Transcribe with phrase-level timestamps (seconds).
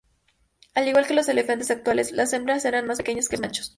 [0.73, 3.69] Al igual que los elefantes actuales, las hembras eran más pequeñas que los machos.